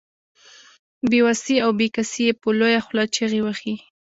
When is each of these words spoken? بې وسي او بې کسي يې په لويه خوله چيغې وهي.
بې 1.09 1.19
وسي 1.27 1.55
او 1.65 1.71
بې 1.79 1.87
کسي 1.95 2.21
يې 2.27 2.33
په 2.41 2.47
لويه 2.57 2.79
خوله 2.85 3.03
چيغې 3.15 3.41
وهي. 3.43 3.75